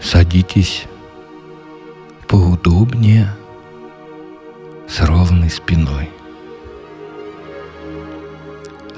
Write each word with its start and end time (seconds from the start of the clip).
Садитесь 0.00 0.84
поудобнее 2.28 3.34
с 4.86 5.00
ровной 5.00 5.50
спиной. 5.50 6.10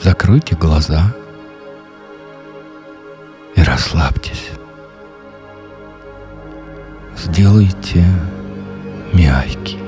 Закройте 0.03 0.57
глаза 0.57 1.15
и 3.55 3.63
расслабьтесь. 3.63 4.51
Сделайте 7.33 8.05
мягкий, 9.13 9.79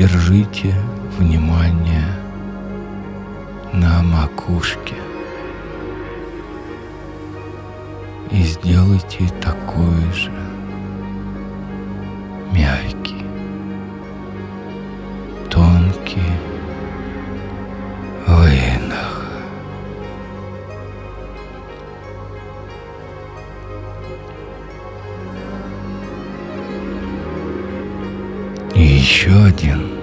задержите 0.00 0.74
внимание 1.18 2.06
на 3.74 4.02
макушке 4.02 4.94
и 8.30 8.42
сделайте 8.42 9.28
такой 9.42 10.10
же 10.14 10.32
мягкий, 12.50 12.99
еще 29.20 29.44
один 29.44 29.99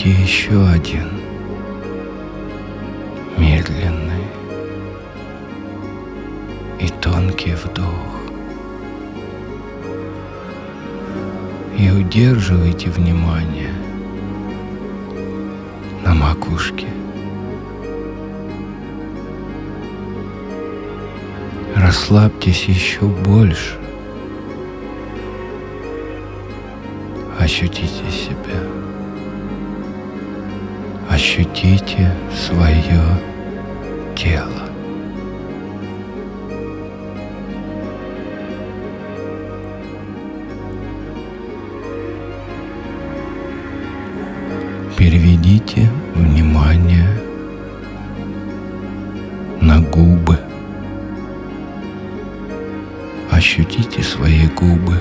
Сделайте 0.00 0.22
еще 0.22 0.66
один 0.66 1.08
медленный 3.36 4.24
и 6.80 6.88
тонкий 7.02 7.52
вдох. 7.52 7.84
И 11.76 11.90
удерживайте 11.90 12.88
внимание 12.88 13.74
на 16.02 16.14
макушке. 16.14 16.86
Расслабьтесь 21.76 22.64
еще 22.64 23.02
больше. 23.02 23.78
Ощутите 27.38 28.10
себя. 28.10 28.89
Ощутите 31.20 32.10
свое 32.32 33.02
тело. 34.16 34.70
Переведите 44.96 45.90
внимание 46.14 47.06
на 49.60 49.82
губы. 49.82 50.38
Ощутите 53.30 54.02
свои 54.02 54.46
губы. 54.46 54.96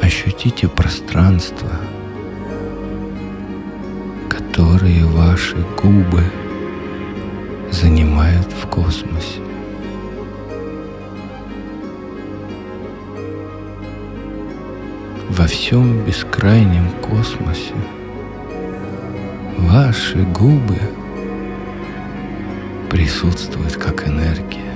Ощутите 0.00 0.68
пространство, 0.68 1.68
которое 4.60 5.06
ваши 5.06 5.56
губы 5.82 6.22
занимают 7.70 8.46
в 8.52 8.66
космосе. 8.66 9.40
Во 15.30 15.46
всем 15.46 16.04
бескрайнем 16.04 16.90
космосе 17.00 17.74
ваши 19.56 20.18
губы 20.24 20.78
присутствуют 22.90 23.76
как 23.76 24.06
энергия. 24.06 24.74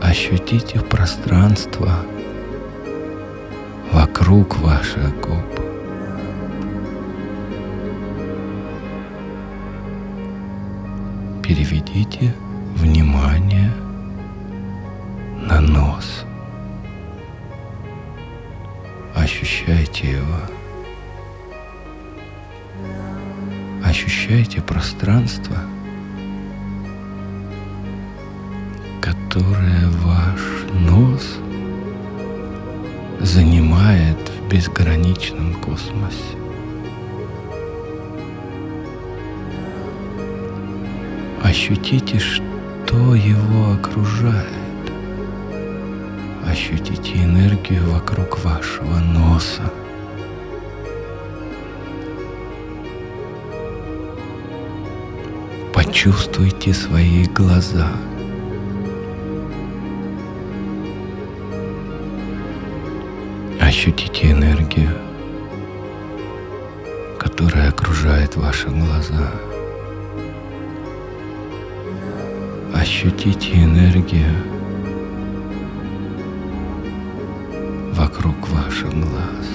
Ощутите 0.00 0.80
пространство 0.80 2.04
вокруг 3.92 4.58
ваших 4.58 5.14
губ. 5.20 5.60
Переведите 11.42 12.34
внимание 12.74 13.70
на 15.36 15.60
нос. 15.60 16.24
Ощущайте 19.14 20.12
его. 20.12 20.40
Ощущайте 23.84 24.62
пространство, 24.62 25.56
которое 29.02 29.86
ваш 30.02 30.40
нос 30.72 31.41
занимает 33.22 34.18
в 34.28 34.48
безграничном 34.48 35.54
космосе. 35.54 36.36
Ощутите, 41.42 42.18
что 42.18 43.14
его 43.14 43.72
окружает. 43.72 44.46
Ощутите 46.46 47.14
энергию 47.22 47.88
вокруг 47.90 48.44
вашего 48.44 48.98
носа. 48.98 49.72
Почувствуйте 55.72 56.74
свои 56.74 57.24
глаза. 57.24 57.92
Ощутите 63.82 64.30
энергию, 64.30 64.90
которая 67.18 67.70
окружает 67.70 68.36
ваши 68.36 68.68
глаза. 68.68 69.28
Ощутите 72.72 73.54
энергию 73.54 74.36
вокруг 77.92 78.48
ваших 78.50 78.90
глаз. 78.94 79.48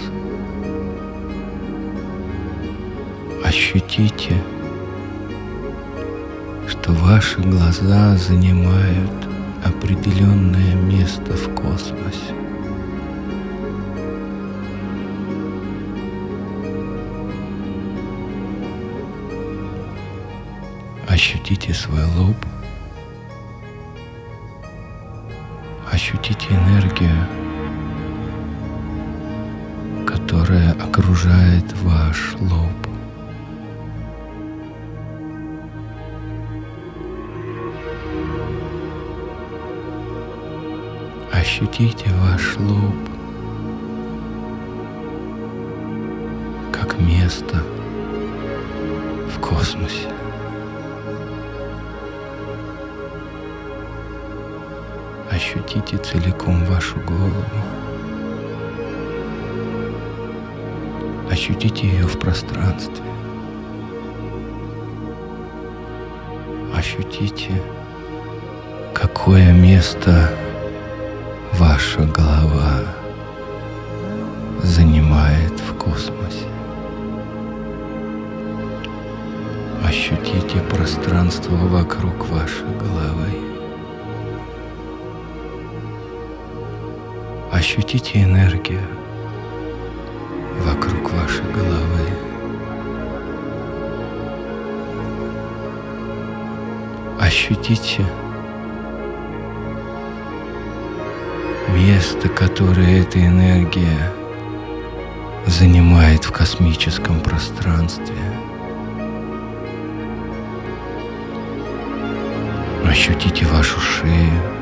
Ощутите, 3.46 4.36
что 6.68 6.92
ваши 6.92 7.40
глаза 7.40 8.18
занимают 8.18 9.30
определенное 9.64 10.76
место 10.76 11.32
в 11.32 11.56
космосе. 11.56 12.47
Ощутите 21.18 21.74
свой 21.74 22.04
лоб. 22.16 22.36
Ощутите 25.92 26.46
энергию, 26.52 27.26
которая 30.06 30.74
окружает 30.74 31.66
ваш 31.82 32.36
лоб. 32.40 32.70
Ощутите 41.34 42.12
ваш 42.22 42.58
лоб 42.58 43.10
как 46.72 47.00
место 47.00 47.64
в 49.36 49.40
космосе. 49.42 50.17
Ощутите 55.48 55.96
целиком 55.98 56.66
вашу 56.66 57.00
голову. 57.00 57.46
Ощутите 61.32 61.88
ее 61.88 62.06
в 62.06 62.20
пространстве. 62.20 63.06
Ощутите, 66.76 67.62
какое 68.94 69.54
место 69.54 70.30
ваша 71.54 72.02
голова 72.02 72.82
занимает 74.64 75.58
в 75.62 75.78
космосе. 75.78 76.46
Ощутите 79.88 80.60
пространство 80.70 81.56
вокруг 81.56 82.28
вашей 82.28 82.68
головы. 82.78 83.47
Ощутите 87.58 88.22
энергию 88.22 88.84
вокруг 90.64 91.12
вашей 91.12 91.44
головы. 91.52 92.08
Ощутите 97.20 98.06
место, 101.74 102.30
которое 102.30 103.02
эта 103.02 103.26
энергия 103.26 104.14
занимает 105.48 106.26
в 106.26 106.32
космическом 106.32 107.22
пространстве. 107.22 108.14
Ощутите 112.86 113.48
вашу 113.48 113.80
шею. 113.80 114.57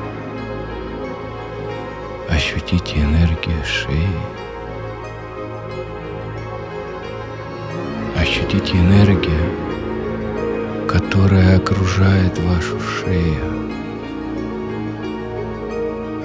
Ощутите 2.56 3.02
энергию 3.02 3.62
шеи. 3.66 4.08
Ощутите 8.18 8.78
энергию, 8.78 9.52
которая 10.88 11.58
окружает 11.58 12.40
вашу 12.40 12.80
шею. 12.80 13.70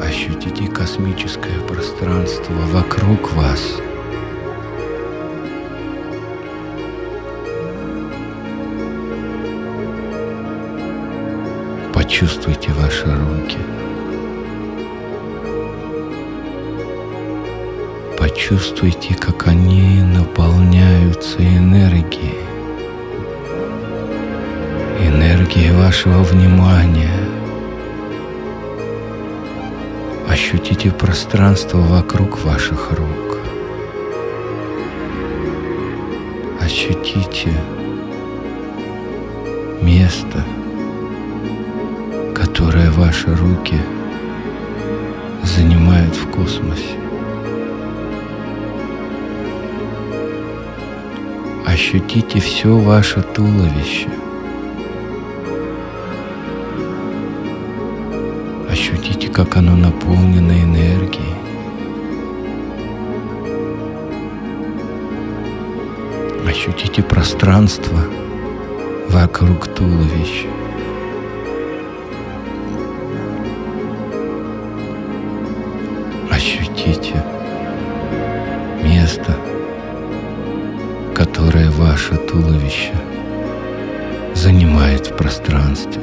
Ощутите 0.00 0.68
космическое 0.68 1.58
пространство 1.66 2.54
вокруг 2.72 3.32
вас. 3.32 3.80
Почувствуйте 11.92 12.70
ваши 12.74 13.06
руки. 13.06 13.58
Почувствуйте, 18.30 19.14
как 19.14 19.48
они 19.48 20.02
наполняются 20.02 21.38
энергией. 21.38 22.38
Энергией 25.00 25.72
вашего 25.72 26.22
внимания– 26.22 27.10
Ощутите 30.30 30.92
пространство 30.92 31.78
вокруг 31.78 32.44
ваших 32.44 32.92
рук. 32.92 33.38
Ощутите 36.60 37.52
место, 39.82 40.44
которое 42.32 42.92
ваши 42.92 43.34
руки 43.34 43.80
занимают 45.42 46.14
в 46.14 46.30
космосе. 46.30 46.99
Ощутите 51.80 52.40
все 52.40 52.68
ваше 52.68 53.22
туловище– 53.22 54.08
Ощутите, 58.70 59.28
как 59.28 59.56
оно 59.56 59.76
наполнено 59.76 60.52
энергией. 60.52 61.34
Ощутите 66.46 67.02
пространство 67.02 67.98
вокруг 69.08 69.74
туловища. 69.74 70.59
Занимает 84.80 85.06
в 85.06 85.16
пространстве. 85.16 86.02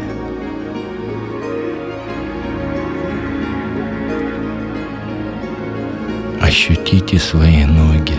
Ощутите 6.39 7.17
свои 7.17 7.65
ноги. 7.65 8.13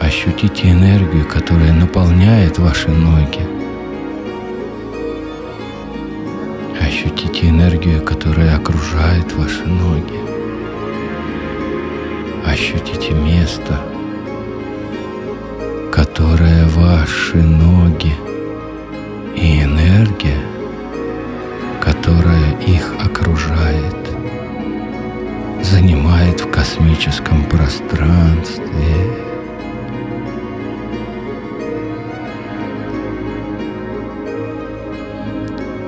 Ощутите 0.00 0.70
энергию, 0.70 1.26
которая 1.26 1.72
наполняет 1.72 2.58
ваши 2.58 2.88
ноги. 2.90 3.40
Ощутите 6.80 7.48
энергию, 7.48 8.02
которая 8.02 8.56
окружает 8.56 9.32
ваши 9.32 9.66
ноги. 9.66 10.18
Ощутите 12.46 13.12
место, 13.12 13.78
ваши 17.08 17.38
ноги 17.38 18.12
и 19.34 19.62
энергия– 19.62 20.36
которая 21.80 22.52
их 22.66 22.92
окружает, 23.02 23.96
занимает 25.62 26.38
в 26.42 26.50
космическом 26.50 27.44
пространстве. 27.44 28.66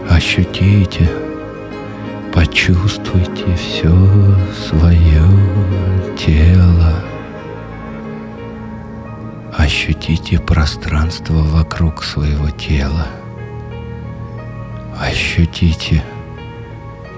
Ощутите, 0.08 1.06
почувствуйте 2.32 3.44
все 3.56 3.92
свое 4.54 5.22
тело. 6.16 6.94
Ощутите 9.70 10.40
пространство 10.40 11.34
вокруг 11.44 12.02
своего 12.02 12.50
тела 12.50 13.06
ощутите, 14.98 16.02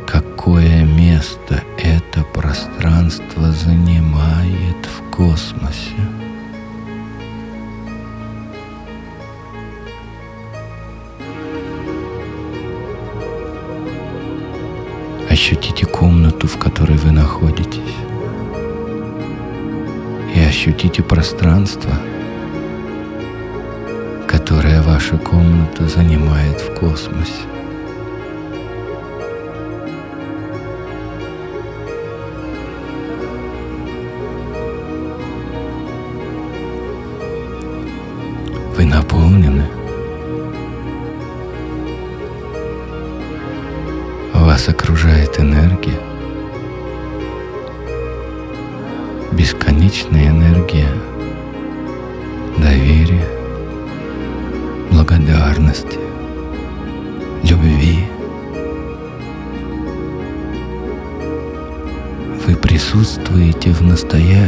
какое 0.07 0.85
место 0.85 1.63
это 1.79 2.23
пространство 2.25 3.53
занимает 3.53 4.77
в 4.85 5.11
космосе? 5.11 5.97
Ощутите 15.31 15.87
комнату, 15.87 16.47
в 16.47 16.59
которой 16.59 16.99
вы 16.99 17.13
находитесь. 17.13 17.97
И 20.37 20.39
ощутите 20.39 21.03
пространство, 21.03 21.91
которое 24.43 24.83
ваша 24.83 25.17
комната 25.19 25.87
занимает 25.87 26.61
в 26.61 26.75
космосе. 26.75 27.47
Вы 38.77 38.85
наполнены– 38.85 39.65
Вас 44.35 44.69
окружает 44.69 45.39
энергия, 45.39 46.01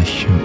настоящем. 0.05 0.39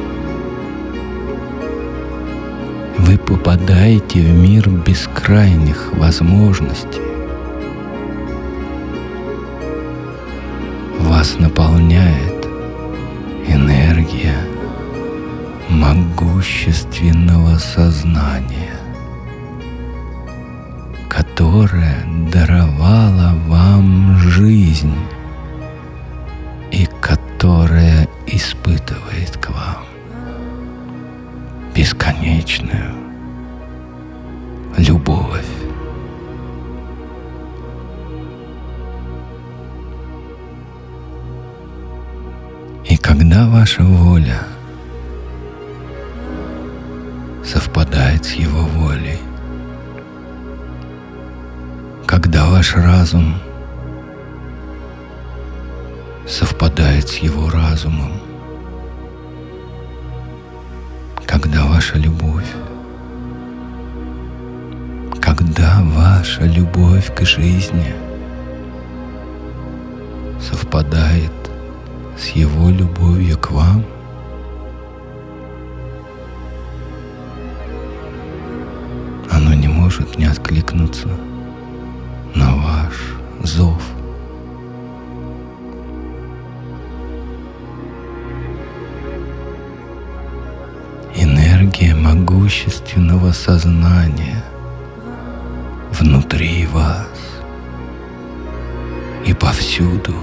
Вы 2.98 3.18
попадаете 3.18 4.20
в 4.20 4.34
мир 4.38 4.70
бескрайних 4.70 5.94
возможностей. 5.94 7.02
вас 11.00 11.40
наполняет 11.40 12.46
энергия 13.48 14.38
могущественного 15.70 17.58
сознания, 17.58 18.78
которое 21.10 22.06
даровало 22.32 23.34
вам 23.48 24.18
жизнь 24.20 24.94
которая 27.40 28.06
испытывает 28.28 29.38
к 29.38 29.50
вам 29.50 29.86
бесконечную 31.74 32.94
любовь. 34.78 35.46
когда 43.02 43.48
ваша 43.48 43.84
воля 43.84 44.42
совпадает 47.44 48.26
с 48.26 48.34
его 48.34 48.64
волей, 48.64 49.20
когда 52.06 52.50
ваш 52.50 52.76
разум 52.76 53.36
совпадает 56.30 57.10
с 57.10 57.18
его 57.18 57.50
разумом, 57.50 58.12
когда 61.26 61.66
ваша 61.66 61.98
любовь, 61.98 62.46
когда 65.20 65.82
ваша 65.82 66.44
любовь 66.44 67.14
к 67.16 67.26
жизни 67.26 67.96
совпадает 70.40 71.32
с 72.18 72.28
Его 72.30 72.70
любовью 72.70 73.38
к 73.38 73.50
вам. 73.52 73.84
Оно 79.32 79.54
не 79.54 79.68
может 79.68 80.18
не 80.18 80.26
откликнуться 80.26 81.08
на 82.36 82.56
ваш 82.56 83.16
зов. 83.44 83.99
Могущественного 92.30 93.32
сознания 93.32 94.44
внутри 95.92 96.68
вас 96.68 97.08
и 99.26 99.34
повсюду 99.34 100.14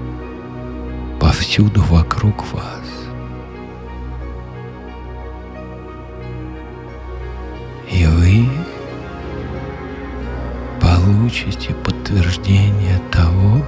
–повсюду 1.20 1.80
вокруг 1.82 2.52
вас. 2.52 2.88
И 7.92 8.04
вы 8.06 8.48
получите 10.80 11.72
подтверждение 11.84 13.00
того, 13.12 13.64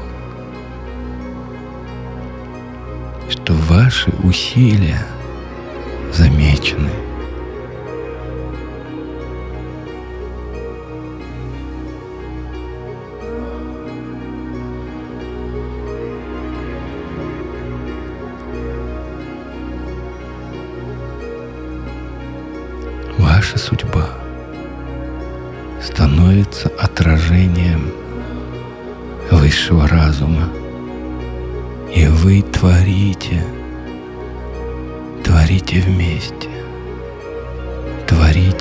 что 3.29 3.53
ваши 3.53 4.11
усилия 4.25 5.07
замечены– 6.13 6.91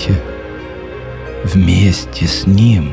творите 0.10 0.22
вместе 1.44 2.28
с 2.28 2.46
Ним. 2.46 2.92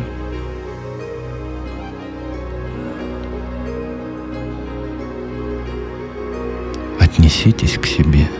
Отнеситесь 7.00 7.78
к 7.78 7.86
себе– 7.86 8.28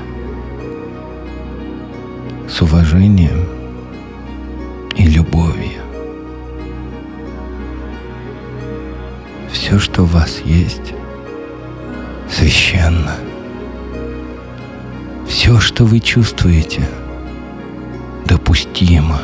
с 2.48 2.62
уважением 2.62 3.44
и 4.94 5.06
любовью. 5.06 5.82
Все, 9.52 9.78
что 9.78 10.02
у 10.02 10.06
вас 10.06 10.40
есть, 10.44 10.94
священно. 12.30 13.16
Все, 15.28 15.60
что 15.60 15.84
вы 15.84 16.00
чувствуете, 16.00 16.88
допустимо 18.28 19.20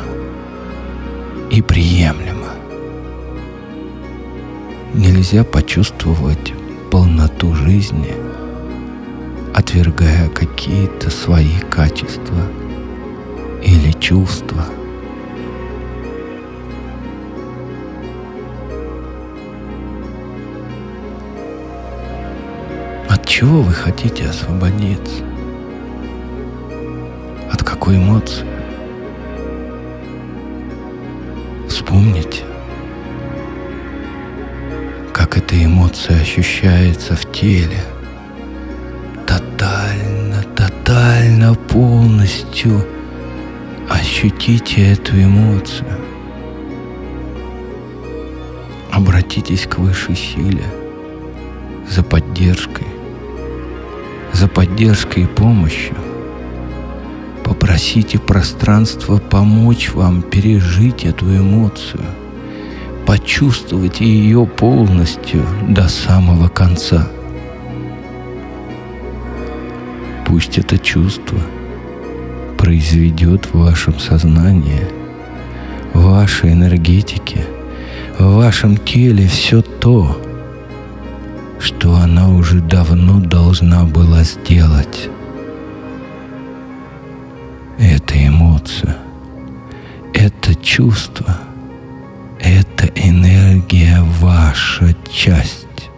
и 1.51 1.61
приемлемо. 1.61 2.49
Нельзя 4.93 5.43
почувствовать 5.43 6.53
полноту 6.91 7.53
жизни, 7.53 8.13
отвергая 9.53 10.29
какие-то 10.29 11.09
свои 11.09 11.59
качества– 11.69 12.37
или 13.63 13.91
чувства. 13.93 14.65
От 23.09 23.25
чего 23.25 23.61
вы 23.61 23.73
хотите 23.73 24.25
освободиться? 24.25 25.23
От 27.51 27.63
какой 27.63 27.97
эмоции? 27.97 28.52
Вспомните, 32.03 32.43
как 35.13 35.37
эта 35.37 35.63
эмоция 35.63 36.19
ощущается 36.19 37.15
в 37.15 37.31
теле. 37.31 37.79
Тотально, 39.25 40.43
тотально, 40.53 41.55
полностью– 41.55 42.85
Ощутите 43.89 44.93
эту 44.93 45.21
эмоцию. 45.21 45.87
Обратитесь 48.91 49.67
к 49.67 49.77
высшей 49.77 50.15
силе, 50.15 50.63
за 51.89 52.01
поддержкой, 52.01 52.87
за 54.31 54.47
поддержкой 54.47 55.23
и 55.23 55.27
помощью. 55.27 55.95
Попросите 57.63 58.19
пространство 58.19 59.19
помочь 59.19 59.93
вам 59.93 60.21
пережить 60.21 61.05
эту 61.05 61.33
эмоцию, 61.33 62.03
почувствовать 63.05 64.01
ее 64.01 64.45
полностью 64.45 65.45
до 65.69 65.87
самого 65.87 66.49
конца. 66.49 67.07
Пусть 70.25 70.57
это 70.57 70.77
чувство 70.77 71.39
произведет 72.57 73.45
в 73.45 73.59
вашем 73.59 73.97
сознании, 73.97 74.85
в 75.93 76.03
вашей 76.03 76.51
энергетике, 76.51 77.45
в 78.19 78.25
вашем 78.35 78.75
теле 78.75 79.25
все 79.25 79.61
то, 79.61 80.21
что 81.59 81.95
она 81.95 82.27
уже 82.27 82.59
давно 82.59 83.21
должна 83.21 83.85
была 83.85 84.23
сделать. 84.23 85.09
Это 87.79 88.27
эмоция, 88.27 88.97
это 90.13 90.53
чувство, 90.55 91.37
это 92.39 92.85
энергия 92.95 94.01
ваша 94.19 94.95
часть, 95.11 95.89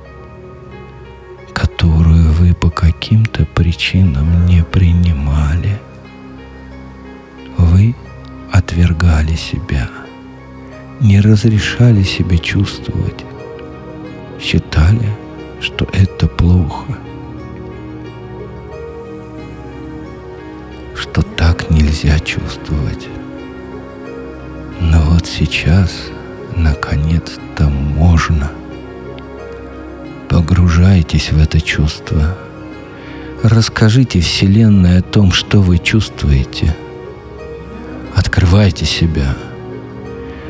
которую 1.54 2.32
вы 2.32 2.54
по 2.54 2.70
каким-то 2.70 3.46
причинам 3.46 4.46
не 4.46 4.64
принимали. 4.64 5.78
Вы 7.58 7.96
отвергали 8.52 9.36
себя, 9.36 9.90
не 11.02 11.20
разрешали 11.20 12.04
себе 12.04 12.38
чувствовать, 12.38 13.26
считали, 14.40 15.10
что 15.60 15.86
это 15.92 16.28
плохо, 16.28 16.98
нельзя 21.86 22.18
чувствовать. 22.20 23.08
Но 24.82 25.02
вот 25.02 25.28
сейчас, 25.28 26.10
наконец-то, 26.56 27.66
можно. 27.66 28.52
Погружайтесь 30.30 31.32
в 31.32 31.40
это 31.40 31.62
чувство. 31.62 32.36
Расскажите 33.44 34.20
Вселенной 34.20 34.98
о 34.98 35.02
том, 35.04 35.32
что 35.32 35.62
вы 35.62 35.78
чувствуете. 35.78 36.76
Открывайте 38.16 38.86
себя. 38.86 39.36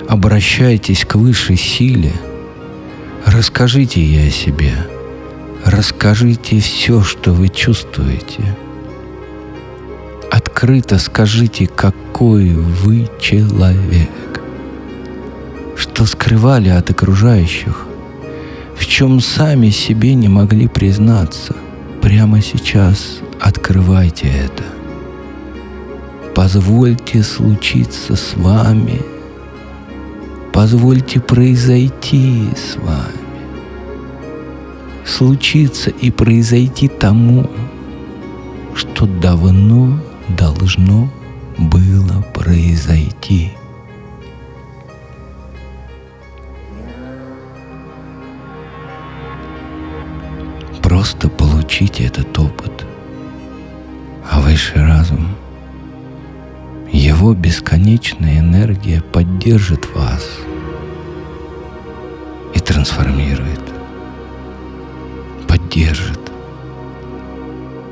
Обращайтесь 0.08 1.04
к 1.04 1.15
высшей 1.15 1.58
силе. 1.58 2.13
Расскажите 3.25 4.01
ей 4.01 4.30
о 4.30 4.32
себе. 4.32 4.74
Расскажите 5.65 6.60
все, 6.62 7.01
что 7.04 7.34
вы 7.34 7.50
чувствуете. 7.50 8.56
Открыто 10.32 10.98
скажите, 10.98 11.67
какой 11.67 12.51
вы 12.51 13.10
человек. 13.20 14.10
Что 15.75 16.05
скрывали 16.05 16.70
от 16.70 16.89
окружающих, 16.89 17.86
в 18.77 18.86
чем 18.86 19.20
сами 19.20 19.70
себе 19.70 20.13
не 20.13 20.27
могли 20.27 20.67
признаться. 20.67 21.55
Прямо 22.01 22.41
сейчас 22.41 23.20
открывайте 23.39 24.27
это. 24.27 24.63
Позвольте 26.34 27.24
случиться 27.24 28.15
с 28.15 28.34
вами. 28.36 29.01
Позвольте 30.53 31.20
произойти 31.20 32.50
с 32.55 32.75
вами 32.77 33.25
случиться 35.05 35.91
и 35.91 36.12
произойти 36.12 36.88
тому, 36.88 37.50
что 38.74 39.05
давно 39.05 40.00
должно 40.29 41.09
было 41.57 42.22
произойти. 42.33 43.51
Просто 50.81 51.29
получите 51.29 52.05
этот 52.05 52.38
опыт, 52.38 52.85
а 54.29 54.40
высший 54.40 54.85
разум, 54.85 55.29
его 56.92 57.33
бесконечная 57.33 58.40
энергия 58.40 59.01
поддержит 59.01 59.94
вас 59.96 60.24
и 62.53 62.59
трансформирует 62.59 63.66
поддержит 65.75 66.31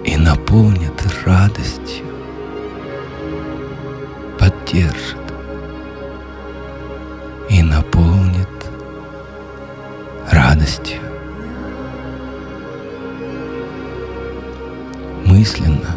и 0.05 0.15
наполнит 0.15 1.03
радостью, 1.25 2.05
поддержит 4.43 5.17
и 7.49 7.63
наполнит 7.63 8.49
радостью. 10.29 10.99
Мысленно 15.25 15.95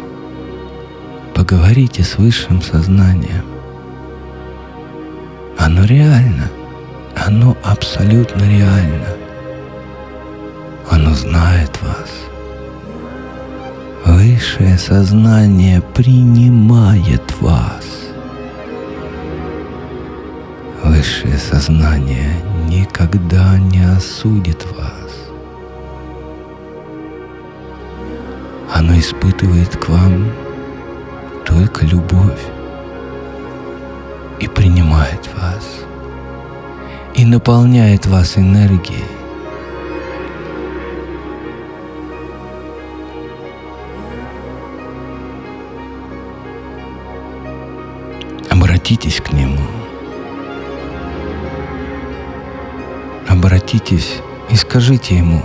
поговорите 1.35 2.03
с 2.03 2.17
высшим 2.17 2.61
сознанием. 2.61 3.43
Оно 5.57 5.83
реально, 5.83 6.49
оно 7.25 7.57
абсолютно 7.63 8.43
реально– 8.43 9.07
оно 10.89 11.13
знает 11.13 11.77
вас. 11.81 12.09
Высшее 14.05 14.77
сознание 14.77 15.81
принимает 15.81 17.41
вас. 17.41 18.06
Высшее 20.97 21.37
сознание 21.37 22.31
никогда 22.67 23.59
не 23.59 23.83
осудит 23.83 24.65
вас. 24.75 25.29
Оно 28.73 28.97
испытывает 28.97 29.77
к 29.77 29.89
вам 29.89 30.31
только 31.45 31.85
любовь 31.85 32.41
и 34.39 34.47
принимает 34.47 35.29
вас, 35.35 35.83
и 37.13 37.25
наполняет 37.25 38.07
вас 38.07 38.35
энергией, 38.35 39.05
обратитесь 48.49 49.21
к 49.21 49.31
Нему. 49.31 49.76
Обратитесь 53.47 54.17
и 54.49 54.57
скажите 54.57 55.15
Ему, 55.15 55.41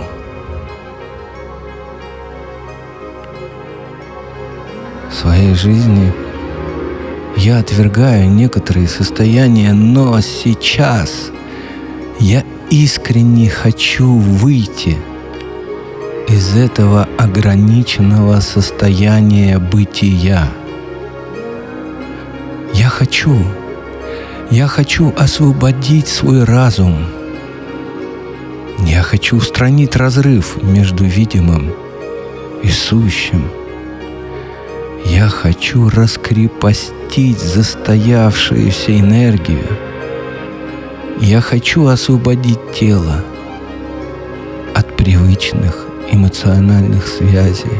в 5.09 5.13
своей 5.13 5.53
жизни 5.53 6.11
я 7.37 7.59
отвергаю 7.59 8.29
некоторые 8.29 8.89
состояния, 8.89 9.71
но 9.71 10.19
сейчас 10.19 11.31
я 12.19 12.43
искренне 12.69 13.49
хочу 13.49 14.17
выйти 14.17 14.97
из 16.27 16.57
этого 16.57 17.07
ограниченного 17.17 18.41
состояния 18.41 19.59
бытия– 19.59 20.49
я 22.73 22.89
хочу, 22.89 23.37
я 24.51 24.67
хочу 24.67 25.13
освободить 25.17 26.09
свой 26.09 26.43
разум. 26.43 27.22
Я 28.85 29.01
хочу 29.01 29.37
устранить 29.37 29.95
разрыв 29.95 30.61
между 30.61 31.03
видимым 31.03 31.73
и 32.63 32.69
сущим. 32.69 33.49
Я 35.05 35.27
хочу 35.27 35.89
раскрепостить 35.89 37.39
застоявшуюся 37.39 38.99
энергию. 38.99 39.65
Я 41.19 41.41
хочу 41.41 41.87
освободить 41.87 42.59
тело 42.73 43.23
от 44.73 44.95
привычных 44.95 45.87
эмоциональных 46.11 47.07
связей, 47.07 47.77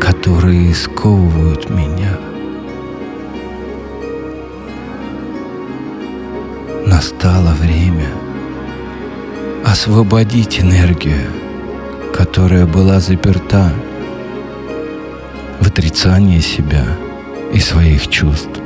которые 0.00 0.74
сковывают 0.74 1.70
меня– 1.70 2.18
настало 7.00 7.54
время 7.54 8.08
освободить 9.70 10.58
энергию, 10.58 11.30
которая 12.12 12.66
была 12.66 12.98
заперта 12.98 13.72
в 15.60 15.66
отрицании 15.68 16.40
себя 16.40 16.84
и 17.54 17.60
своих 17.60 18.08
чувств. 18.08 18.60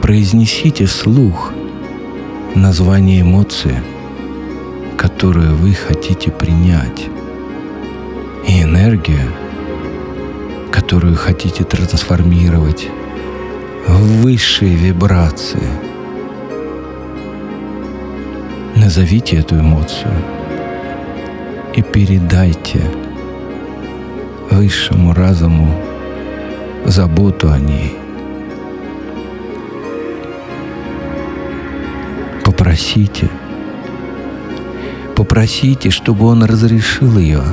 Произнесите 0.00 0.86
вслух 0.86 1.52
название 2.54 3.20
эмоции, 3.20 3.82
которую 4.96 5.54
вы 5.54 5.74
хотите 5.74 6.30
принять, 6.30 7.02
и 8.48 8.62
энергия, 8.62 9.28
которую 10.70 11.16
хотите 11.16 11.64
трансформировать 11.64 12.88
в 13.86 14.22
высшие 14.22 14.74
вибрации. 14.74 15.91
Назовите 18.82 19.36
эту 19.36 19.60
эмоцию 19.60 20.12
и 21.72 21.82
передайте 21.82 22.80
высшему 24.50 25.14
разуму 25.14 25.72
заботу 26.84 27.48
о 27.52 27.60
ней. 27.60 27.96
Попросите, 32.44 33.28
попросите, 35.14 35.90
чтобы 35.90 36.26
он 36.26 36.42
разрешил 36.42 37.18
ее 37.18 37.44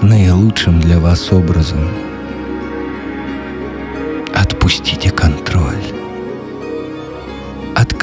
наилучшим 0.00 0.80
для 0.80 0.98
вас 0.98 1.30
образом. 1.34 1.86
Отпустите 4.32 5.09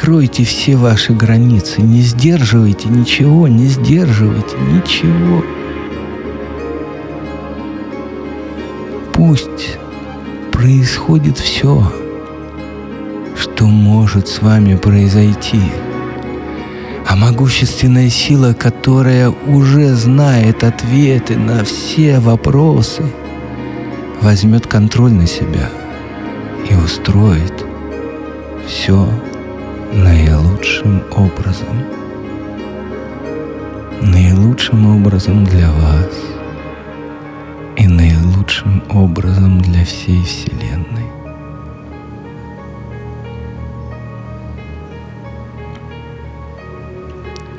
Откройте 0.07 0.45
все 0.45 0.77
ваши 0.77 1.11
границы, 1.11 1.81
не 1.81 1.99
сдерживайте 1.99 2.87
ничего, 2.87 3.49
не 3.49 3.65
сдерживайте 3.65 4.55
ничего. 4.57 5.43
Пусть 9.11 9.77
происходит 10.53 11.37
все, 11.37 11.91
что 13.35 13.65
может 13.65 14.29
с 14.29 14.41
вами 14.41 14.77
произойти. 14.77 15.59
А 17.05 17.17
могущественная 17.17 18.07
сила, 18.07 18.53
которая 18.53 19.33
уже 19.45 19.93
знает 19.93 20.63
ответы 20.63 21.35
на 21.35 21.65
все 21.65 22.19
вопросы, 22.19 23.03
возьмет 24.21 24.67
контроль 24.67 25.11
на 25.11 25.27
себя 25.27 25.69
и 26.71 26.75
устроит 26.75 27.65
все 28.65 29.09
наилучшим 29.93 31.03
образом. 31.11 31.83
Наилучшим 34.01 34.97
образом 34.97 35.43
для 35.45 35.71
вас 35.71 36.13
и 37.75 37.87
наилучшим 37.87 38.83
образом 38.89 39.61
для 39.61 39.83
всей 39.85 40.23
Вселенной. 40.23 41.07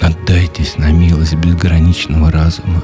Отдайтесь 0.00 0.78
на 0.78 0.92
милость 0.92 1.34
безграничного 1.34 2.30
разума. 2.30 2.82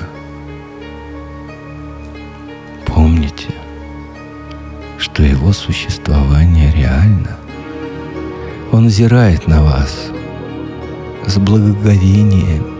Помните, 2.86 3.48
что 4.98 5.22
его 5.22 5.52
существование 5.52 6.72
реально. 6.72 7.38
Он 8.74 8.88
взирает 8.88 9.46
на 9.46 9.62
вас 9.62 10.10
с 11.28 11.38
благоговением 11.38 12.76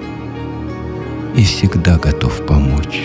и 1.37 1.45
всегда 1.45 1.99
готов 1.99 2.45
помочь. 2.47 3.05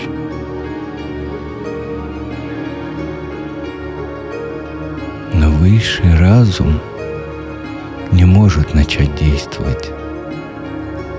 Но 5.32 5.50
высший 5.50 6.18
разум 6.18 6.80
не 8.10 8.24
может 8.24 8.74
начать 8.74 9.14
действовать, 9.14 9.92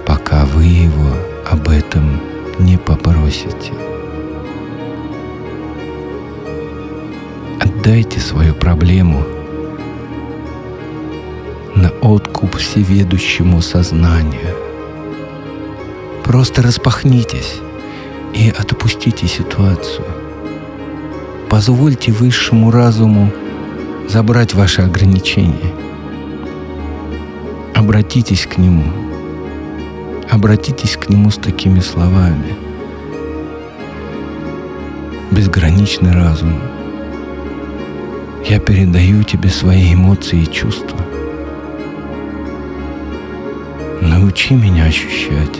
пока 0.05 0.43
вы 0.43 0.65
его 0.65 1.15
об 1.49 1.69
этом 1.69 2.19
не 2.59 2.75
попросите. 2.75 3.71
Отдайте 7.61 8.19
свою 8.19 8.55
проблему 8.55 9.23
откуп 12.01 12.55
всеведущему 12.55 13.61
сознанию. 13.61 14.55
Просто 16.23 16.61
распахнитесь 16.61 17.59
и 18.33 18.49
отпустите 18.49 19.27
ситуацию. 19.27 20.07
Позвольте 21.49 22.11
высшему 22.11 22.71
разуму 22.71 23.31
забрать 24.07 24.53
ваши 24.53 24.81
ограничения. 24.81 25.73
Обратитесь 27.75 28.45
к 28.45 28.57
нему. 28.57 28.85
Обратитесь 30.29 30.97
к 30.97 31.09
нему 31.09 31.29
с 31.29 31.35
такими 31.35 31.81
словами. 31.81 32.55
Безграничный 35.31 36.13
разум. 36.13 36.59
Я 38.47 38.59
передаю 38.59 39.23
тебе 39.23 39.49
свои 39.49 39.93
эмоции 39.93 40.43
и 40.43 40.51
чувства. 40.51 41.00
Научи 44.01 44.55
меня 44.55 44.85
ощущать, 44.85 45.59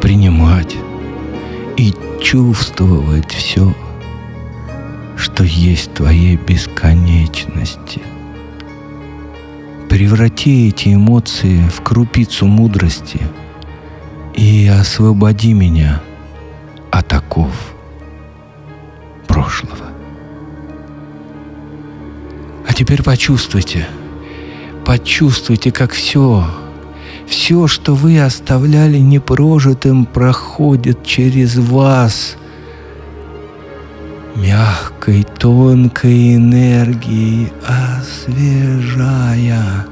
принимать 0.00 0.76
и 1.76 1.94
чувствовать 2.20 3.30
все, 3.32 3.72
что 5.16 5.44
есть 5.44 5.92
в 5.92 5.94
Твоей 5.94 6.34
бесконечности. 6.34 8.02
Преврати 9.88 10.68
эти 10.68 10.94
эмоции 10.94 11.62
в 11.68 11.80
крупицу 11.82 12.46
мудрости 12.46 13.20
и 14.34 14.66
освободи 14.66 15.52
меня 15.52 16.02
от 16.90 17.12
оков 17.12 17.52
прошлого. 19.28 19.86
А 22.66 22.72
теперь 22.72 23.04
почувствуйте, 23.04 23.86
почувствуйте, 24.84 25.70
как 25.70 25.92
все, 25.92 26.44
все, 27.30 27.66
что 27.68 27.94
вы 27.94 28.20
оставляли 28.20 28.98
непрожитым, 28.98 30.04
проходит 30.04 31.06
через 31.06 31.56
вас. 31.56 32.36
Мягкой, 34.34 35.24
тонкой 35.38 36.34
энергией, 36.34 37.52
освежая 37.66 39.86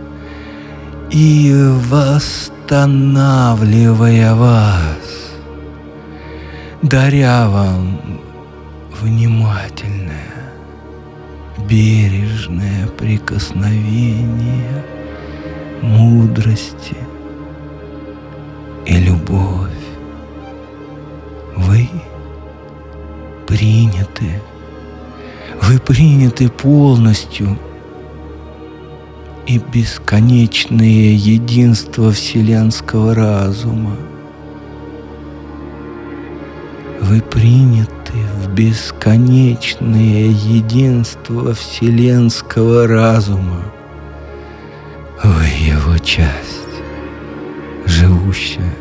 и 1.11 1.55
восстанавливая 1.88 4.35
вас, 4.35 5.33
даря 6.83 7.48
вам 7.48 7.98
внимательное, 9.01 10.53
бережное 11.68 12.88
прикосновение 12.98 14.85
мудрости 15.83 17.08
и 18.88 18.96
любовь. 18.96 19.70
Вы 21.57 21.88
приняты. 23.46 24.40
Вы 25.62 25.79
приняты 25.79 26.48
полностью. 26.48 27.59
И 29.46 29.59
бесконечное 29.59 31.12
единство 31.12 32.12
вселенского 32.12 33.14
разума. 33.14 33.96
Вы 37.01 37.20
приняты 37.20 38.12
в 38.42 38.53
бесконечное 38.53 40.29
единство 40.29 41.55
вселенского 41.55 42.87
разума. 42.87 43.62
Вы 45.22 45.44
его 45.44 45.98
часть, 45.98 46.67
живущая 47.88 48.74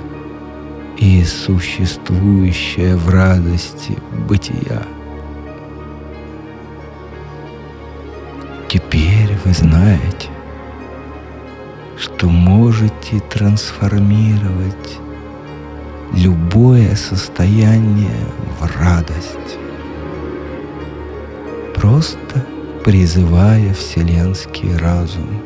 и 0.97 1.23
существующая 1.23 2.97
в 2.97 3.09
радости 3.09 3.97
бытия. 4.27 4.83
Теперь 8.67 9.37
вы 9.45 9.53
знаете, 9.53 10.27
что 11.97 12.27
можете 12.27 13.21
трансформировать 13.21 14.99
любое 16.13 16.95
состояние 16.95 18.25
в 18.59 18.65
радость, 18.77 19.57
просто 21.73 22.45
призывая 22.83 23.73
вселенский 23.73 24.75
разум, 24.75 25.41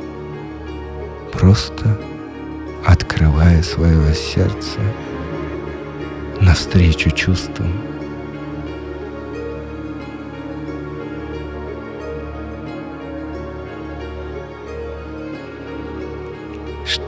просто 1.32 1.98
открывая 2.86 3.62
свое 3.64 4.14
сердце 4.14 4.80
навстречу 6.40 7.12
чувствам. 7.12 7.72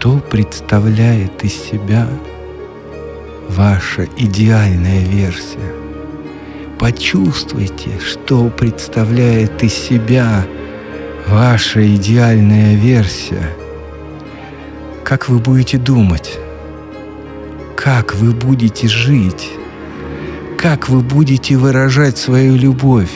что 0.03 0.17
представляет 0.17 1.45
из 1.45 1.53
себя 1.53 2.05
ваша 3.47 4.05
идеальная 4.17 4.99
версия. 4.99 5.73
Почувствуйте, 6.77 7.91
что 8.01 8.49
представляет 8.49 9.63
из 9.63 9.73
себя 9.73 10.45
ваша 11.27 11.95
идеальная 11.95 12.75
версия. 12.75 13.62
Как 15.03 15.27
вы 15.27 15.39
будете 15.39 15.77
думать? 15.77 16.39
Как 17.75 18.15
вы 18.15 18.31
будете 18.31 18.87
жить? 18.87 19.51
Как 20.57 20.87
вы 20.87 21.01
будете 21.01 21.57
выражать 21.57 22.17
свою 22.17 22.55
любовь? 22.55 23.11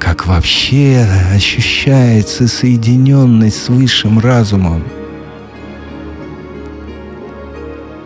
Как 0.00 0.26
вообще 0.26 1.06
ощущается 1.34 2.48
соединенность 2.48 3.62
с 3.62 3.68
высшим 3.68 4.18
разумом? 4.18 4.82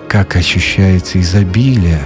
Как 0.09 0.35
ощущается 0.35 1.21
изобилие? 1.21 2.03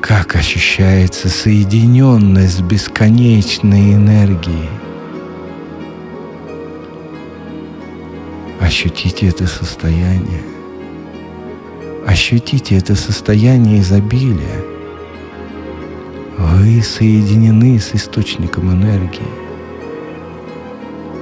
Как 0.00 0.34
ощущается 0.34 1.28
соединенность 1.28 2.58
с 2.58 2.60
бесконечной 2.60 3.94
энергией? 3.94 4.68
Ощутите 8.68 9.28
это 9.28 9.46
состояние. 9.46 10.42
Ощутите 12.06 12.76
это 12.76 12.94
состояние 12.96 13.80
изобилия. 13.80 14.62
Вы 16.36 16.82
соединены 16.82 17.80
с 17.80 17.94
источником 17.94 18.70
энергии. 18.70 19.22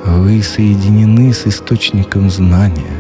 Вы 0.05 0.43
соединены 0.43 1.33
с 1.33 1.47
источником 1.47 2.31
знания. 2.31 2.99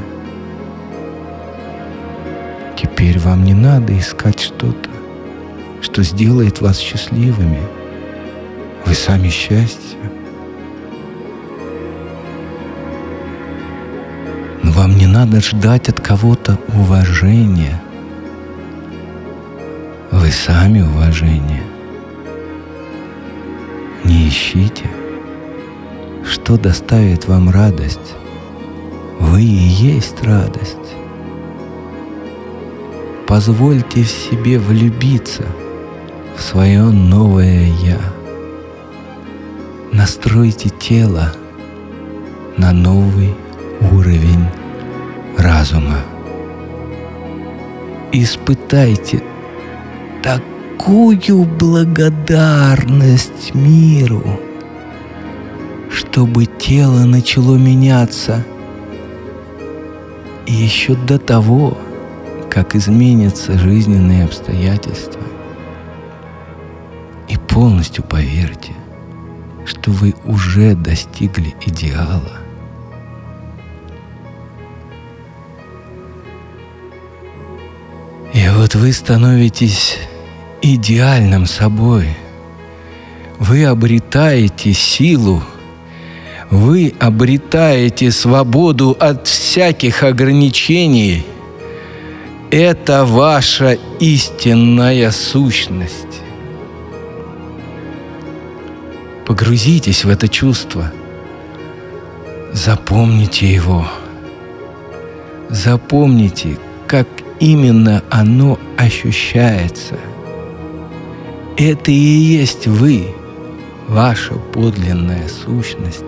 Теперь 2.80 3.18
вам 3.18 3.42
не 3.42 3.54
надо 3.54 3.98
искать 3.98 4.38
что-то, 4.38 4.90
что 5.82 6.04
сделает 6.04 6.60
вас 6.60 6.78
счастливыми. 6.78 7.62
Вы 8.86 8.94
сами 8.94 9.28
счастье. 9.28 9.98
Вам 14.70 14.96
не 14.96 15.06
надо 15.06 15.40
ждать 15.40 15.88
от 15.88 16.00
кого-то 16.00 16.58
уважения. 16.74 17.80
Вы 20.10 20.30
сами 20.30 20.80
уважение. 20.82 21.62
Не 24.04 24.28
ищите, 24.28 24.90
что 26.24 26.56
доставит 26.56 27.26
вам 27.28 27.50
радость. 27.50 28.14
Вы 29.20 29.42
и 29.42 29.44
есть 29.44 30.22
радость. 30.22 30.76
Позвольте 33.26 34.02
в 34.02 34.08
себе 34.08 34.58
влюбиться 34.58 35.44
в 36.36 36.40
свое 36.42 36.82
новое 36.82 37.66
«Я». 37.82 37.98
Настройте 39.92 40.68
тело 40.68 41.32
на 42.56 42.72
новый 42.72 43.34
Испытайте 48.18 49.22
такую 50.22 51.44
благодарность 51.44 53.54
миру, 53.54 54.40
чтобы 55.90 56.46
тело 56.46 57.04
начало 57.04 57.56
меняться. 57.56 58.42
И 60.46 60.52
еще 60.54 60.94
до 60.94 61.18
того, 61.18 61.76
как 62.48 62.74
изменятся 62.74 63.58
жизненные 63.58 64.24
обстоятельства. 64.24 65.20
И 67.28 67.36
полностью 67.36 68.02
поверьте, 68.02 68.72
что 69.66 69.90
вы 69.90 70.14
уже 70.24 70.74
достигли 70.74 71.54
идеала. 71.66 72.45
Вот 78.66 78.74
вы 78.74 78.92
становитесь 78.92 79.96
идеальным 80.60 81.46
собой. 81.46 82.08
Вы 83.38 83.64
обретаете 83.64 84.72
силу, 84.72 85.40
вы 86.50 86.92
обретаете 86.98 88.10
свободу 88.10 88.96
от 88.98 89.28
всяких 89.28 90.02
ограничений– 90.02 91.24
это 92.50 93.04
ваша 93.04 93.78
истинная 94.00 95.12
сущность. 95.12 96.22
Погрузитесь 99.26 100.04
в 100.04 100.08
это 100.08 100.26
чувство. 100.26 100.90
Запомните 102.52 103.46
его. 103.46 103.86
Запомните, 105.50 106.58
именно 107.40 108.02
оно 108.10 108.58
ощущается. 108.76 109.98
Это 111.56 111.90
и 111.90 111.94
есть 111.94 112.66
вы, 112.66 113.08
ваша 113.88 114.34
подлинная 114.34 115.28
сущность. 115.28 116.04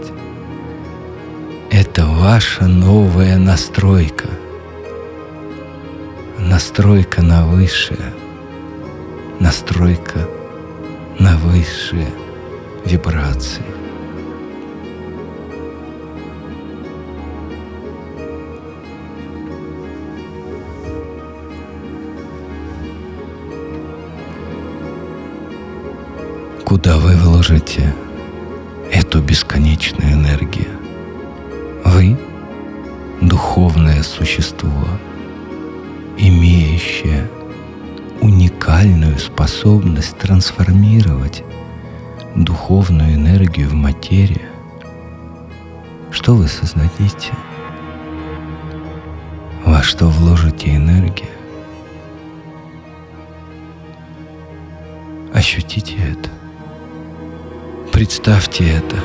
Это 1.71 2.07
ваша 2.07 2.67
новая 2.67 3.39
настройка– 3.39 4.29
настройка 6.39 7.23
на 7.23 7.47
высшее, 7.47 8.15
настройка 9.41 10.29
на 11.19 11.37
высшие 11.37 12.09
вибрации. 12.85 13.78
Куда 26.81 26.97
вы 26.97 27.17
вложите 27.17 27.93
эту 28.93 29.21
бесконечную 29.21 30.13
энергию? 30.13 30.69
Вы— 31.85 32.17
духовное 33.21 34.05
существо— 34.05 34.87
имеющая 36.17 37.29
уникальную 38.21 39.19
способность 39.19 40.17
трансформировать 40.19 41.43
духовную 42.37 43.15
энергию 43.15 43.69
в 43.69 43.75
материю, 43.75 44.49
что 46.13 46.37
вы 46.37 46.47
создадите? 46.47 47.33
Во 49.65 49.83
что 49.83 50.07
вложите 50.07 50.77
энергию? 50.77 51.33
Ощутите 55.35 55.97
это. 55.97 56.38
Представьте 57.99 58.65
это. 58.65 58.97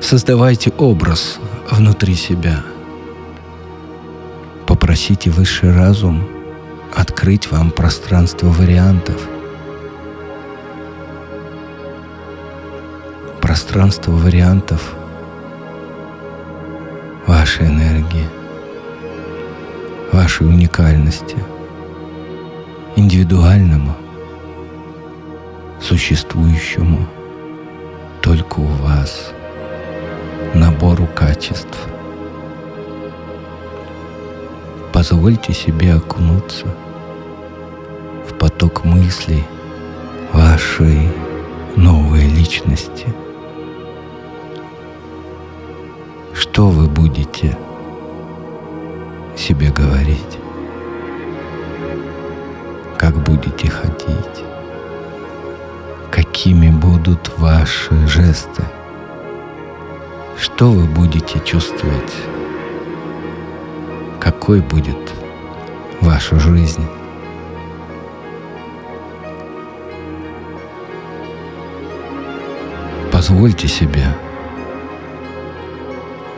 Создавайте 0.00 0.72
образ 0.76 1.38
внутри 1.70 2.16
себя– 2.16 2.64
Попросите 4.66 5.30
высший 5.30 5.72
разум 5.72 6.24
открыть 6.94 7.50
вам 7.50 7.70
пространство 7.70 8.48
вариантов. 8.48 9.16
Пространство 13.40 14.10
вариантов 14.10 14.94
вашей 17.26 17.66
энергии, 17.66 18.28
вашей 20.12 20.46
уникальности, 20.46 21.36
индивидуальному, 22.96 23.96
существующему 25.80 27.08
только 28.24 28.58
у 28.58 28.66
вас 28.66 29.32
набору 30.54 31.06
качеств– 31.14 31.78
Позвольте 34.94 35.52
себе 35.52 35.92
окунуться 35.94 36.66
в 38.28 38.38
поток 38.38 38.84
мыслей 38.84 39.42
вашей 40.32 41.10
новой 41.74 42.28
личности. 42.28 43.08
Что 46.32 46.68
вы 46.68 46.86
будете 46.86 47.58
себе 49.36 49.72
говорить? 49.72 50.38
Как 52.96 53.16
будете 53.16 53.68
ходить? 53.68 54.44
Какими 56.44 56.68
будут 56.68 57.38
ваши 57.38 58.06
жесты? 58.06 58.62
Что 60.36 60.70
вы 60.70 60.84
будете 60.84 61.40
чувствовать 61.40 62.12
какой 64.20 64.60
будет 64.60 65.14
ваша 66.02 66.38
жизнь. 66.38 66.84
Позвольте 73.10 73.66
себе, 73.66 74.04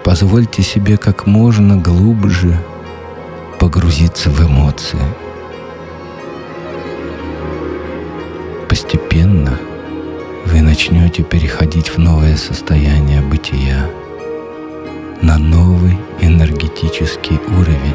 позвольте 0.04 0.62
себе 0.62 0.98
как 0.98 1.26
можно 1.26 1.76
глубже 1.78 2.56
погрузиться 3.58 4.30
в 4.30 4.40
эмоции. 4.40 5.00
Постепенно 8.68 9.58
вы 10.56 10.62
начнете 10.62 11.22
переходить 11.22 11.90
в 11.90 11.98
новое 11.98 12.34
состояние 12.34 13.20
бытия, 13.20 13.90
на 15.20 15.36
новый 15.36 15.98
энергетический 16.22 17.38
уровень. 17.46 17.94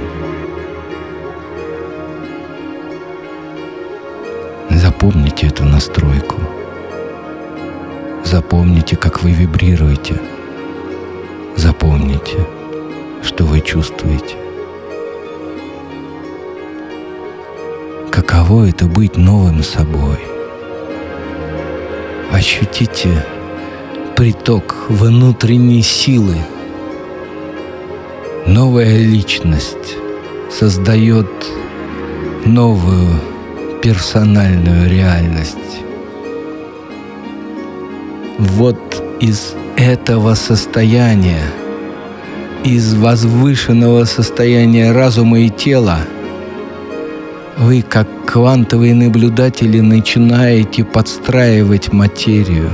Запомните 4.70 5.48
эту 5.48 5.66
настройку. 5.66 6.36
Запомните, 8.24 8.96
как 8.96 9.24
вы 9.24 9.32
вибрируете. 9.32 10.22
Запомните, 11.56 12.46
что 13.24 13.46
вы 13.46 13.62
чувствуете. 13.62 14.36
Каково 18.12 18.70
это 18.70 18.86
быть 18.86 19.18
новым 19.18 19.64
собой? 19.64 20.31
Ощутите 22.32 23.26
приток 24.16 24.86
внутренней 24.88 25.82
силы. 25.82 26.38
Новая 28.48 28.98
личность 29.00 29.98
создает 30.50 31.28
новую 32.46 33.20
персональную 33.82 34.90
реальность. 34.90 35.58
Вот 38.38 38.80
из 39.20 39.54
этого 39.76 40.36
состояния, 40.36 41.44
из 42.64 42.96
возвышенного 42.96 44.06
состояния 44.06 44.94
разума 44.94 45.40
и 45.40 45.50
тела, 45.50 46.00
вы, 47.58 47.82
как 47.82 48.08
квантовые 48.32 48.94
наблюдатели, 48.94 49.80
начинаете 49.82 50.84
подстраивать 50.84 51.92
материю 51.92 52.70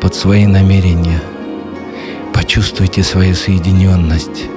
под 0.00 0.14
свои 0.14 0.46
намерения. 0.46 1.20
Почувствуйте 2.32 3.02
свою 3.02 3.34
соединенность, 3.34 4.48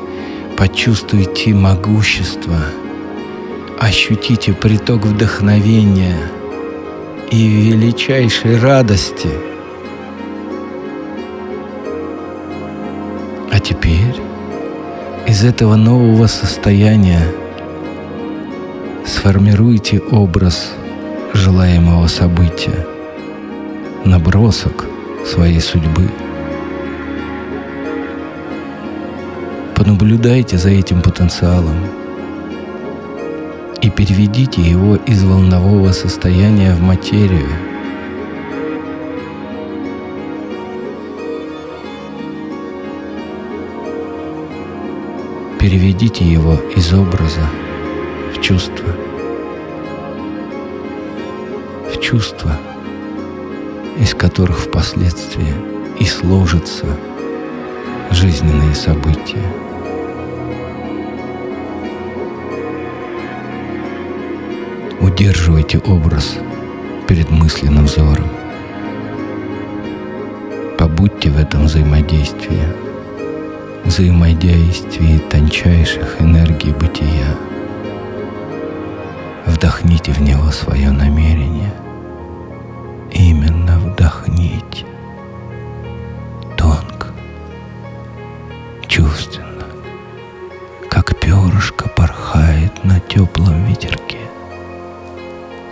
почувствуйте 0.57 1.53
могущество– 1.53 2.57
ощутите 3.79 4.53
приток 4.53 5.05
вдохновения 5.05 6.17
и 7.31 7.47
величайшей 7.47 8.57
радости. 8.57 9.29
А 13.51 13.59
теперь 13.59 14.15
из 15.27 15.43
этого 15.43 15.75
нового 15.75 16.27
состояния 16.27 17.27
сформируйте 19.25 19.99
образ 20.11 20.71
желаемого 21.33 22.05
события, 22.05 22.85
набросок 24.05 24.85
своей 25.25 25.59
судьбы. 25.59 26.11
Понаблюдайте 29.73 30.59
за 30.59 30.69
этим 30.69 31.01
потенциалом– 31.01 31.75
и 33.81 33.89
переведите 33.89 34.61
его 34.61 34.95
из 34.95 35.23
волнового 35.23 35.91
состояния 35.91 36.75
в 36.75 36.81
материю. 36.81 37.49
Переведите 45.59 46.25
его 46.25 46.61
из 46.75 46.93
образа 46.93 47.41
в 48.35 48.41
чувство. 48.41 49.04
Чувства, 52.15 52.51
из 53.99 54.13
которых 54.13 54.59
впоследствии 54.59 55.53
и 55.99 56.05
сложатся 56.05 56.85
жизненные 58.09 58.73
события. 58.73 59.45
Удерживайте 65.01 65.79
образ 65.79 66.37
перед 67.05 67.29
мысленным 67.31 67.83
взором. 67.83 68.29
Побудьте 70.77 71.29
в 71.29 71.37
этом 71.37 71.65
взаимодействии, 71.65 72.63
взаимодействии 73.83 75.17
тончайших 75.17 76.21
энергий 76.21 76.71
бытия. 76.71 77.35
Вдохните 79.45 80.13
в 80.13 80.21
него 80.21 80.49
свое 80.51 80.91
намерение. 80.91 81.84
Именно 83.95 84.11
вдохните. 84.25 84.85
Тонко, 86.57 87.07
чувственно, 88.87 89.65
как 90.89 91.19
перышко 91.19 91.87
порхает 91.89 92.83
на 92.83 92.99
теплом 92.99 93.65
ветерке 93.65 94.17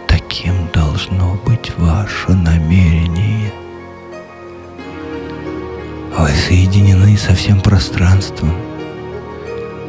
каким 0.07 0.67
должно 0.73 1.35
быть 1.45 1.71
ваше 1.77 2.31
намерение. 2.31 3.51
Вы 6.17 6.29
соединены 6.29 7.17
со 7.17 7.33
всем 7.33 7.61
пространством. 7.61 8.53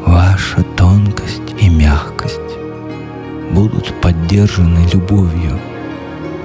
Ваша 0.07 0.63
тонкость 0.77 1.55
и 1.59 1.69
мягкость 1.69 2.41
будут 3.51 3.93
поддержаны 4.01 4.87
любовью 4.93 5.59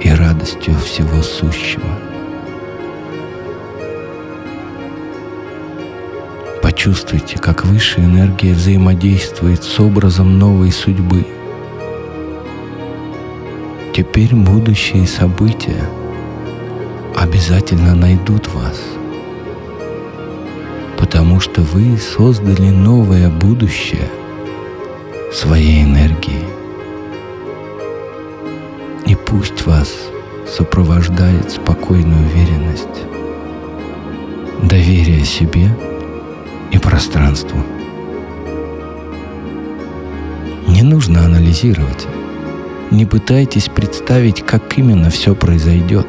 и 0.00 0.10
радостью 0.10 0.74
всего 0.78 1.22
сущего. 1.22 1.86
Почувствуйте, 6.62 7.38
как 7.38 7.64
высшая 7.64 8.04
энергия 8.04 8.52
взаимодействует 8.52 9.62
с 9.62 9.80
образом 9.80 10.38
новой 10.38 10.72
судьбы– 10.72 11.26
Теперь 13.92 14.34
будущие 14.34 15.06
события 15.06 15.84
обязательно 17.16 17.94
найдут 17.94 18.46
вас, 18.48 18.80
потому 20.96 21.38
что 21.40 21.60
вы 21.60 21.98
создали 21.98 22.70
новое 22.70 23.28
будущее 23.28 24.08
своей 25.32 25.82
энергией. 25.82 26.59
Пусть 29.30 29.64
вас 29.64 29.88
сопровождает 30.46 31.52
спокойная 31.52 32.18
уверенность, 32.18 33.06
доверие 34.62 35.24
себе 35.24 35.70
и 36.72 36.78
пространству. 36.78 37.58
Не 40.66 40.82
нужно 40.82 41.24
анализировать 41.24 42.06
не 42.90 43.06
пытайтесь 43.06 43.68
представить, 43.68 44.44
как 44.44 44.76
именно 44.76 45.10
все 45.10 45.36
произойдет. 45.36 46.08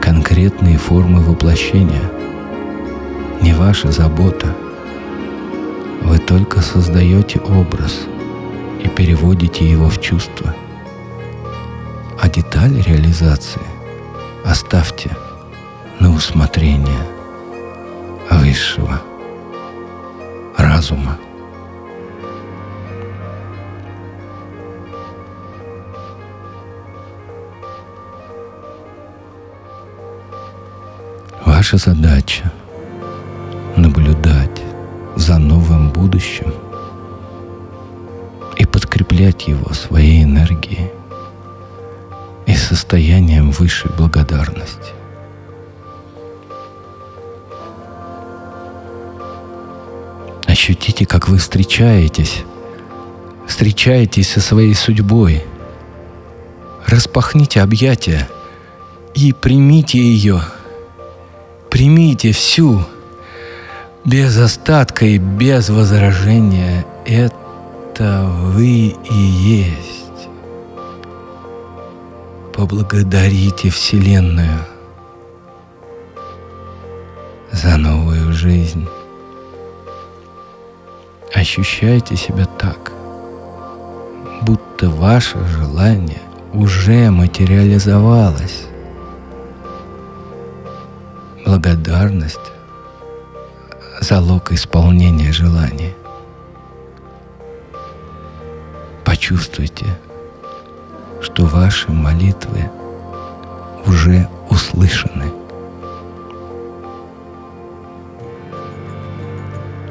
Конкретные 0.00 0.76
формы 0.76 1.20
воплощения 1.20 2.02
не 3.40 3.52
ваша 3.52 3.92
забота. 3.92 4.48
Вы 6.02 6.18
только 6.18 6.62
создаете 6.62 7.38
образ 7.38 8.06
и 8.82 8.88
переводите 8.88 9.70
его 9.70 9.88
в 9.88 10.00
чувство. 10.00 10.52
А 12.22 12.28
детали 12.28 12.82
реализации 12.82 13.62
оставьте 14.44 15.16
на 16.00 16.12
усмотрение 16.12 17.02
высшего 18.30 19.00
разума. 20.58 21.16
Ваша 31.46 31.78
задача— 31.78 32.52
наблюдать 33.76 34.60
за 35.16 35.38
новым 35.38 35.90
будущим 35.90 36.52
и 38.58 38.66
подкреплять 38.66 39.48
его 39.48 39.72
своей 39.72 40.22
энергией 40.24 40.99
состоянием 42.60 43.50
высшей 43.50 43.90
благодарности. 43.96 44.92
Ощутите, 50.46 51.06
как 51.06 51.28
вы 51.28 51.38
встречаетесь. 51.38 52.44
Встречаетесь 53.46 54.30
со 54.30 54.40
своей 54.40 54.74
судьбой. 54.74 55.44
Распахните 56.86 57.62
объятия 57.62 58.28
и 59.14 59.32
примите 59.32 59.98
ее. 59.98 60.40
Примите 61.70 62.32
всю, 62.32 62.84
без 64.04 64.36
остатка 64.36 65.06
и 65.06 65.18
без 65.18 65.68
возражения. 65.68 66.84
Это 67.06 68.24
вы 68.24 68.96
и 69.08 69.14
есть. 69.14 69.99
Поблагодарите 72.52 73.70
Вселенную 73.70 74.58
за 77.52 77.76
новую 77.76 78.32
жизнь. 78.32 78.86
Ощущайте 81.32 82.16
себя 82.16 82.46
так, 82.58 82.92
будто 84.42 84.90
ваше 84.90 85.38
желание 85.46 86.20
уже 86.52 87.10
материализовалось. 87.10 88.66
Благодарность– 91.46 92.38
залог 94.00 94.52
исполнения 94.52 95.32
желания. 95.32 95.94
Почувствуйте, 99.04 99.86
что 101.20 101.44
ваши 101.44 101.90
молитвы 101.90 102.70
уже 103.86 104.28
услышаны. 104.48 105.32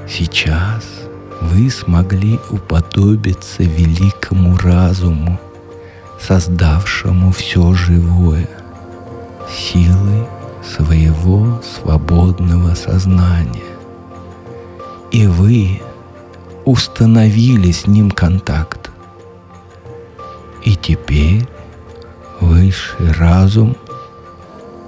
Сейчас 0.08 0.84
вы 1.42 1.70
смогли 1.70 2.40
уподобиться 2.50 3.64
великому 3.64 4.58
разуму, 4.58 5.40
создавшему 6.20 7.32
все 7.32 7.74
живое, 7.74 8.50
силой 9.50 10.26
своего 10.64 11.62
свободного 11.62 12.74
сознания. 12.76 13.64
И 15.12 15.26
вы 15.28 15.82
установили 16.66 17.72
с 17.72 17.88
ним 17.88 18.12
контакт. 18.12 18.89
И 20.64 20.76
теперь 20.76 21.48
высший 22.40 23.12
разум 23.14 23.76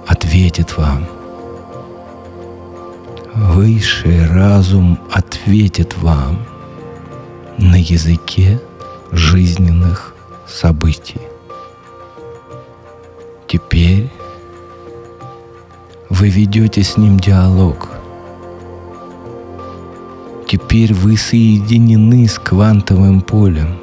ответит 0.06 0.76
вам. 0.76 1.06
Высший 3.34 4.26
разум 4.26 4.98
ответит 5.10 5.96
вам 5.98 6.38
на 7.58 7.76
языке 7.76 8.60
жизненных 9.10 10.14
событий. 10.46 11.20
Теперь 13.46 14.10
вы 16.10 16.28
ведете 16.28 16.82
с 16.82 16.96
ним 16.96 17.18
диалог. 17.18 17.88
Теперь 20.46 20.92
вы 20.92 21.16
соединены 21.16 22.28
с 22.28 22.38
квантовым 22.38 23.22
полем. 23.22 23.78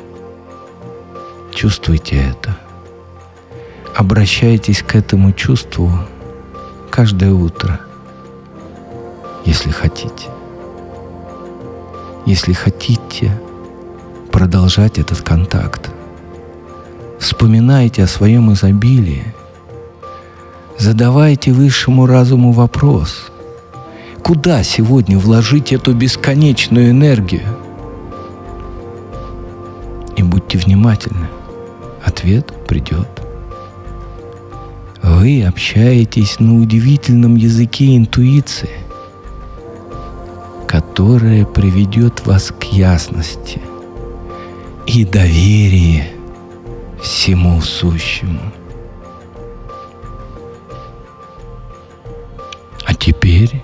Чувствуйте 1.60 2.16
это. 2.16 2.57
Обращайтесь 3.93 4.82
к 4.82 4.95
этому 4.95 5.34
чувству 5.34 5.91
каждое 6.89 7.34
утро, 7.34 7.82
если 9.43 9.70
хотите. 9.70 10.30
Если 12.26 12.53
хотите 12.53 13.38
продолжать 14.32 14.99
этот 14.99 15.22
контакт, 15.22 15.89
вспоминайте 17.20 18.03
о 18.03 18.07
своем 18.07 18.53
изобилии– 18.53 19.36
Задавайте 20.78 21.51
высшему 21.51 22.05
разуму 22.05 22.53
вопрос. 22.53 23.32
Куда 24.24 24.64
сегодня 24.64 25.20
вложить 25.20 25.74
эту 25.74 25.93
бесконечную 25.93 26.91
энергию? 26.91 27.43
И 30.16 30.24
будьте 30.24 30.57
внимательны. 30.57 31.28
Ответ 32.30 32.53
придет. 32.67 33.07
Вы 35.01 35.43
общаетесь 35.43 36.39
на 36.39 36.61
удивительном 36.61 37.36
языке 37.36 37.97
интуиции, 37.97 38.69
которая 40.67 41.43
приведет 41.45 42.23
вас 42.27 42.51
к 42.51 42.65
ясности 42.65 43.59
и 44.86 45.05
доверию 45.05 46.03
всему 47.01 47.61
сущему– 47.61 48.41
теперь 52.99 53.63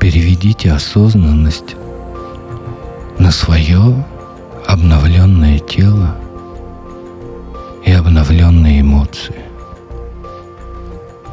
переведите 0.00 0.72
осознанность 0.72 1.76
на 3.18 3.30
свое 3.30 4.04
обновленное 4.66 5.60
тело 5.60 6.16
и 7.86 7.92
обновленные 7.92 8.82
эмоции. 8.82 9.34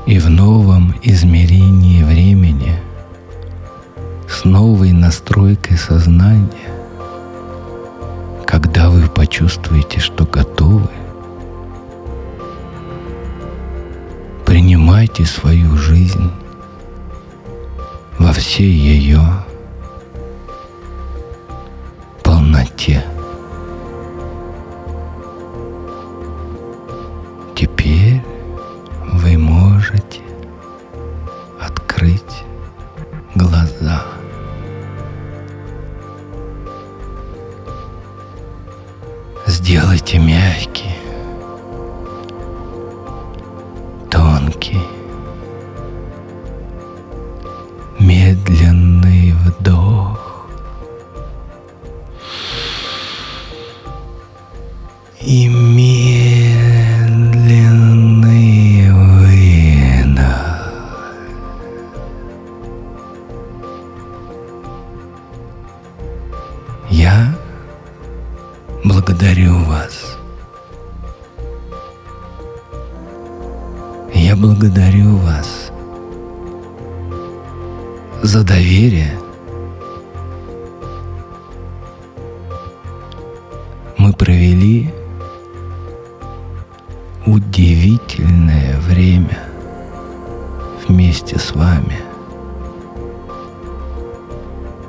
И 0.06 0.20
в 0.20 0.30
новом 0.30 0.96
измерении 1.04 2.04
времени 2.04 2.80
с 4.30 4.46
новой 4.46 4.94
настройкой 4.94 5.78
сознания, 5.78 6.48
когда 8.46 8.90
вы 8.90 9.10
почувствуете, 9.10 10.00
что 10.00 10.26
готовы– 10.26 10.90
Принимайте 14.54 15.26
свою 15.26 15.76
жизнь 15.78 16.30
во 18.20 18.32
всей 18.34 18.70
ее 18.70 19.20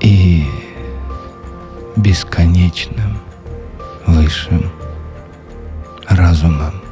И 0.04 0.44
бесконечным 1.96 3.18
высшим 4.06 4.70
разумом. 6.06 6.83